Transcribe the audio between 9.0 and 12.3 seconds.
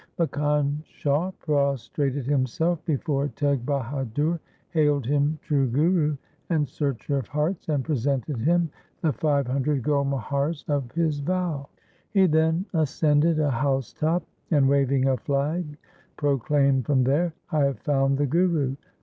the five hundred gold muhars THE SIKH RELIGION of his vow. He